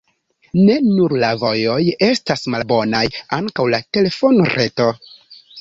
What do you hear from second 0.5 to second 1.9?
Ne nur la vojoj